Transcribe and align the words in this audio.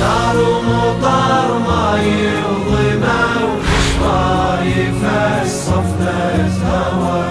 نار 0.00 0.36
ومطر 0.36 1.48
ماي 1.68 2.12
وظما 2.44 3.24
وشفايفه 3.50 5.42
الصفنة 5.42 6.50
هوا 6.66 7.24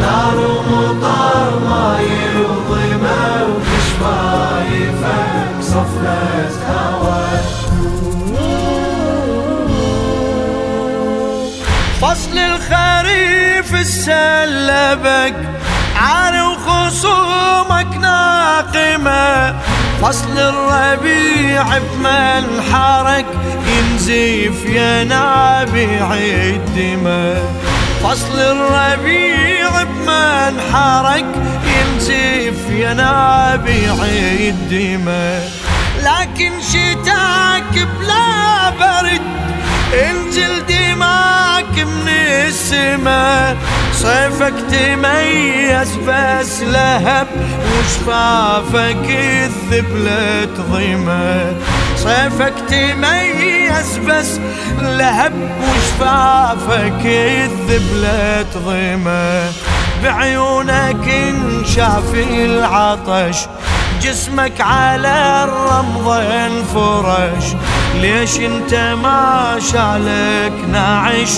نار 0.00 0.36
ومطر 0.36 1.50
ماي 1.68 2.10
وظما 2.44 3.24
وشفايفه 3.42 5.16
صفنة 5.60 6.52
هوا 6.68 7.24
فصل 12.00 12.38
الخريف 12.38 13.74
السلبك 13.74 15.34
عاري 15.96 16.40
وخصومك 16.40 17.96
ناقمة. 18.00 19.54
فصل 20.04 20.38
الربيع 20.38 21.64
بمنحرك 21.78 23.26
ينزف 23.66 24.64
يا 24.66 25.04
نابع 25.04 26.14
الدماء 26.14 27.52
فصل 28.02 28.38
الربيع 28.38 29.82
بمنحرك 29.82 31.26
ينزف 31.66 32.70
يا 32.70 32.94
نابع 32.94 34.04
الدماء 34.40 35.50
لكن 36.02 36.52
شتاك 36.60 37.88
بلا 38.00 38.70
برد 38.70 39.22
انزل 40.10 40.66
دماك 40.66 41.78
من 41.78 42.08
السما 42.08 43.56
صيفك 43.92 44.54
تميز 44.70 45.96
بس 46.08 46.62
لهب 46.62 47.26
وشفافك 47.78 49.10
الثبلة 49.64 50.48
ضيمة 50.72 51.52
صيفك 51.96 52.52
تميز 52.68 53.98
بس 54.08 54.40
لهب 54.80 55.32
وشفافك 55.62 57.06
الثبلة 57.06 58.46
ضيمة 58.66 59.52
بعيونك 60.02 61.08
انشاف 61.08 62.14
العطش 62.14 63.36
جسمك 64.02 64.60
على 64.60 65.44
الرمض 65.44 66.08
انفرش. 66.08 67.44
ليش 68.00 68.38
انت 68.38 68.74
ما 68.74 69.56
شعلك 69.72 70.52
ناعش 70.72 71.30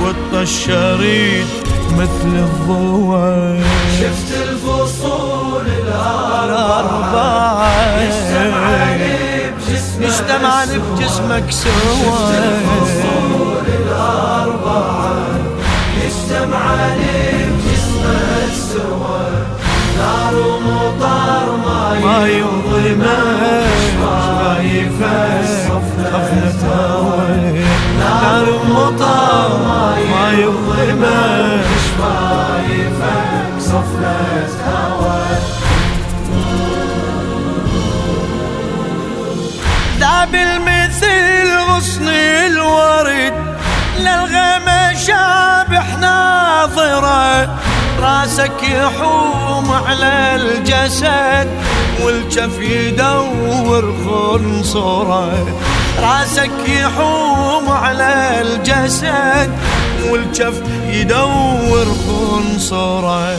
والطشريد 0.00 1.46
مثل 1.92 2.34
الضوء؟ 2.34 3.60
شفت 4.00 4.42
الفصول 4.42 5.66
الأربعة 5.66 7.31
يجتمعن 10.22 10.68
بجسمك 10.68 11.50
سوا 11.50 12.30
الفصول 12.30 13.66
الأربعة 13.82 15.14
يجتمعن 16.04 17.00
بجسمك 17.58 18.52
سوا 18.72 19.24
نار 19.98 20.34
ومطر 20.36 21.46
ما 21.64 22.26
يظلمك. 22.28 23.02
شفايفه 24.62 25.42
صفنة 25.68 26.64
نار 27.98 28.46
ومطر 28.50 29.50
ما 29.66 30.26
يظلمك. 30.38 30.71
غصن 41.82 42.08
الورد 42.08 43.34
للغمى 43.98 44.96
شابح 45.06 45.86
ناظره 46.00 47.58
راسك 48.00 48.62
يحوم 48.62 49.70
على 49.86 50.36
الجسد 50.36 51.48
والجف 52.02 52.58
يدور 52.60 53.94
خنصرة. 54.04 55.46
راسك 56.02 56.68
يحوم 56.68 57.70
على 57.70 58.40
الجسد 58.40 59.50
والجف 60.10 60.62
يدور 60.86 61.86
خنصرة. 62.06 63.38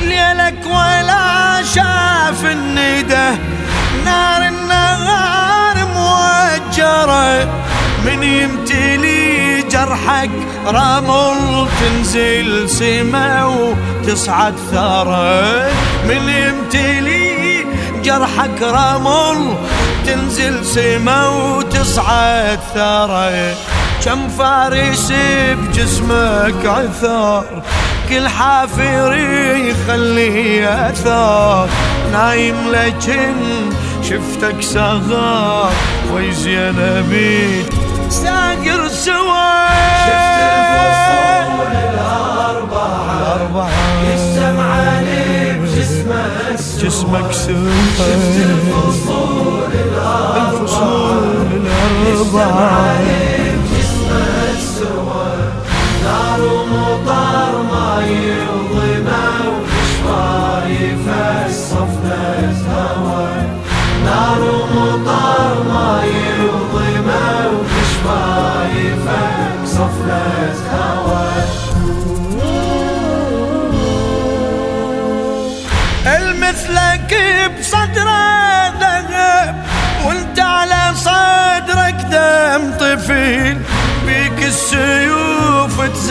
ليلك 0.00 0.66
ولا 0.66 1.62
شاف 1.74 2.44
الندى 2.44 3.28
نار 4.04 4.42
النهار 4.42 5.76
موجرة. 5.96 7.67
من 8.08 8.22
يمتلي 8.22 9.62
جرحك 9.62 10.30
رمل 10.66 11.68
تنزل 11.80 12.70
سما 12.70 13.44
وتصعد 13.44 14.54
ثرى 14.72 15.70
من 16.08 16.28
يمتلي 16.28 17.66
جرحك 18.04 18.62
رمل 18.62 19.54
تنزل 20.06 20.64
سما 20.64 21.28
وتصعد 21.28 22.58
ثرى 22.74 23.54
كم 24.04 24.28
فارس 24.28 25.12
بجسمك 25.52 26.66
عثار 26.66 27.62
كل 28.08 28.28
حافر 28.28 29.16
يخلي 29.56 30.68
اثار 30.68 31.68
نايم 32.12 32.56
لكن 32.72 33.34
شفتك 34.02 34.56
صغار 34.60 35.72
ويزينبي 36.14 37.64
ساقر 38.10 38.88
سوا. 38.88 39.68
شفت 40.06 40.38
الفصول 40.48 41.72
الأربعة 43.18 43.70
بجسمك 45.62 46.58
جسمك 46.82 47.32
سوا 47.32 47.70
شفت 47.98 48.36
الفصول 48.36 49.72
الأربعة. 49.74 51.22
لي 52.04 52.12
بجسمك 52.12 53.17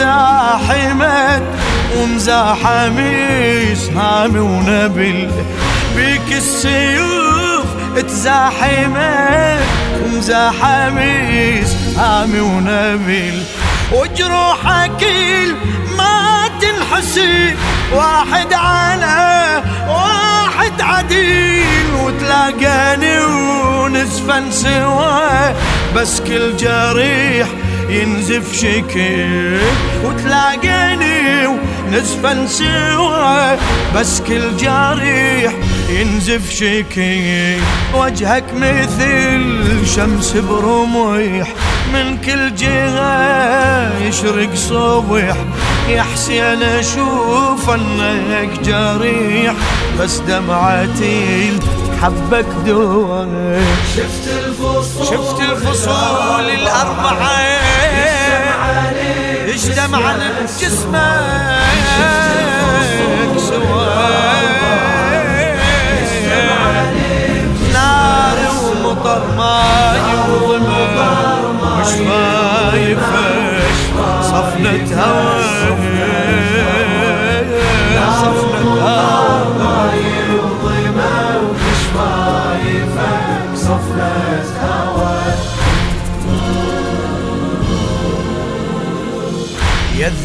السيوف 0.08 0.48
تزاحمت 0.68 1.42
ومزاحم 1.96 2.98
هامي 3.96 4.38
ونبل 4.40 5.30
بيك 5.96 6.32
السيوف 6.32 7.64
تزاحمت 7.96 9.60
ومزاحم 10.04 10.98
هامي 11.98 12.40
ونبل 12.40 13.42
وجروحك 13.92 15.04
ما 15.98 16.48
تنحسب 16.60 17.56
واحد 17.92 18.52
على 18.52 19.62
واحد 19.88 20.80
عديل. 20.80 21.68
وتلاقاني 22.08 23.20
ونزفن 23.20 24.50
سوا 24.50 25.52
بس 25.96 26.20
كل 26.20 26.56
جريح 26.56 27.48
ينزف 27.88 28.52
شكل 28.52 29.58
وتلاقاني 30.04 31.46
ونزفن 31.46 32.46
سوا. 32.46 33.56
بس 33.94 34.20
كل 34.20 34.56
جريح 34.56 35.52
ينزف 35.88 36.50
شكل. 36.50 37.58
وجهك 37.94 38.44
مثل 38.54 39.78
والشمس 39.78 40.36
برميح 40.36 41.48
من 41.92 42.18
كل 42.18 42.54
جهة 42.54 44.02
يشرق 44.02 44.54
صبح 44.54 45.36
يا 45.88 46.02
حسين 46.02 46.62
أشوف 46.62 47.70
أنك 47.70 48.60
جريح. 48.64 49.54
بس 50.00 50.18
دمعتي 50.18 51.52
حبك 52.02 52.46
دوا 52.66 53.26
شفت 53.96 54.28
الفصول. 54.38 55.06
شفت 55.06 55.40
الفصول 55.40 56.50
الأربعة. 56.50 57.67
اجتمع 59.88 60.08
على 60.08 60.24
جسمك 60.60 61.08
سوا 63.38 63.86
نار 67.72 68.38
ومطر 68.64 69.22
ماي 69.36 70.00
وظما 70.30 71.36
مش 71.80 71.88
شايفك 71.88 73.62
صفنة 74.22 75.02
هواك 75.02 75.57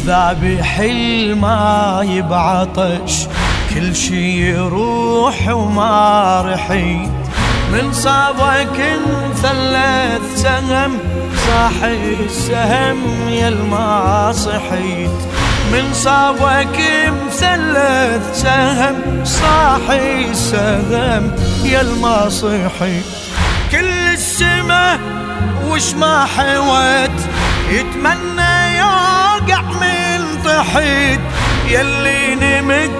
الذابح 0.04 0.80
ما 1.40 2.00
يبعطش 2.04 3.26
كل 3.74 3.96
شي 3.96 4.50
يروح 4.50 5.48
وما 5.48 6.42
رحيت. 6.46 7.10
من 7.72 7.92
صابك 7.92 8.98
ثلث 9.42 10.42
سهم 10.42 10.98
صاحي 11.46 12.14
السهم 12.26 13.28
يا 13.28 13.50
ما 13.50 14.32
صحيت 14.32 15.18
من 15.72 15.94
صابك 15.94 16.78
مثلث 17.26 18.42
سهم 18.42 19.24
صاحي 19.24 20.24
السهم 20.30 21.32
يا 21.64 21.82
ما 21.82 22.28
صحيت 22.28 23.04
كل 23.70 23.88
السما 24.12 24.98
وش 25.68 25.94
ما 25.94 26.24
حوت 26.24 27.20
يتمنى 27.70 28.78
يوقع 28.78 29.62
من 29.80 29.93
طحيت 30.54 31.20
يلي 31.68 32.34
نمت 32.34 32.90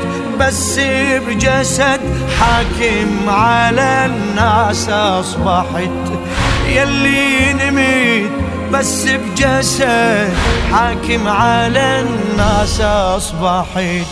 بس 0.41 0.79
بجسد 1.27 2.01
حاكم 2.41 3.29
على 3.29 4.07
الناس 4.07 4.89
أصبحت. 4.89 6.05
يلي 6.69 7.53
نمت 7.53 8.31
بس 8.73 9.09
بجسد 9.09 10.33
حاكم 10.73 11.29
على 11.29 12.01
الناس 12.01 12.81
أصبحت. 12.81 14.07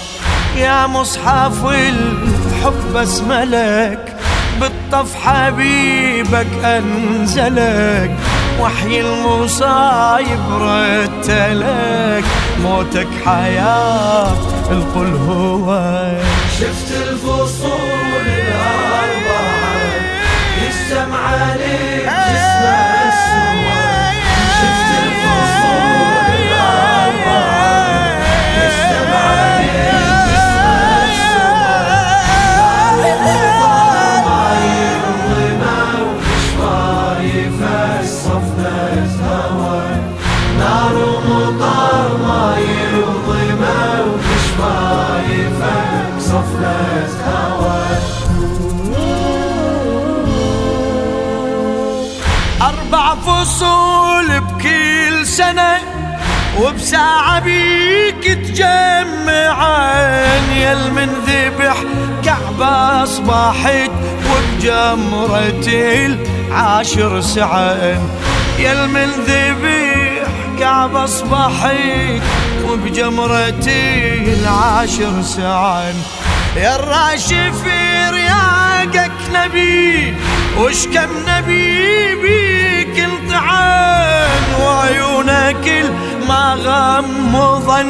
يا 0.56 0.86
مصحف 0.86 1.64
الحب 1.66 2.96
اسملك 2.96 4.16
بالطف 4.60 5.14
حبيبك 5.24 6.64
أنزلك. 6.64 8.16
وحي 8.60 9.00
المصايب 9.00 10.40
رتلك 10.60 12.25
موتك 12.62 13.08
حياة 13.25 14.37
القل 14.70 15.14
هو. 15.28 15.66
شفت 16.60 16.93
الفصول. 17.08 17.91
أربع 52.62 53.14
فصول 53.14 54.40
بكل 54.40 55.26
سنة 55.26 55.79
وبساعة 56.61 57.40
بيك 57.40 58.25
تجمعان. 58.25 60.02
يل 60.56 60.93
من 60.93 61.08
ذبح 61.26 61.76
كعبة 62.25 63.02
أصبحت 63.02 63.90
وبجمرة 64.31 65.67
العاشر 65.67 67.20
سعان 67.20 68.08
يل 68.58 68.88
من 68.88 69.11
ذبح 70.62 70.70
كعبة 70.70 71.04
أصبحت 71.04 72.22
وبجمرة 72.68 73.66
العاشر 74.38 75.22
سعان 75.22 75.94
يا 76.56 76.76
الراشف 76.76 77.64
رياقك 78.10 79.12
نبي 79.34 80.14
وش 80.58 80.86
كم 80.86 81.10
نبي 81.28 82.14
بيك 82.14 82.98
انطعان 82.98 84.42
وعيونك 84.62 85.84
ما 86.28 86.54
غمضا 86.54 87.86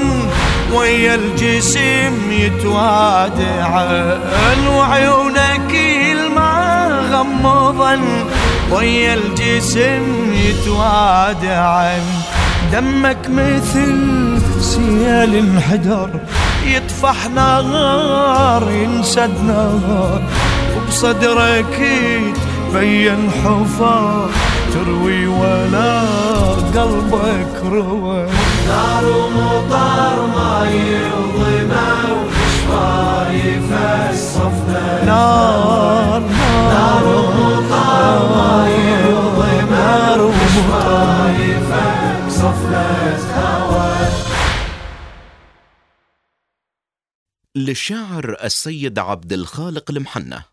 ويا 0.72 1.14
الجسم 1.14 2.32
يتوادعان 2.32 3.78
وعيونك 4.68 5.74
ما 6.36 6.88
غمضا 7.12 8.00
ويا 8.70 9.14
الجسم 9.14 10.32
يتوادعان 10.34 12.21
دمك 12.72 13.28
مثل 13.28 13.92
سيال 14.60 15.34
انحدر 15.34 16.10
يطفح 16.64 17.28
نار 17.34 18.70
ينسد 18.70 19.44
نار. 19.46 20.22
وبصدرك 20.76 21.76
بين 22.74 23.30
حفار 23.44 24.28
تروي 24.74 25.26
ولا 25.26 26.00
قلبك 26.76 27.54
روى. 27.72 28.26
نار 28.68 29.04
ومطر 29.04 30.16
ما 30.36 30.66
يظلمه 30.70 31.92
وشفايف 32.24 33.68
الصفنة. 34.10 35.04
نار 35.06 35.62
نار 35.62 35.71
للشاعر 47.72 48.36
السيد 48.44 48.98
عبد 48.98 49.32
الخالق 49.32 49.90
المحنة. 49.90 50.51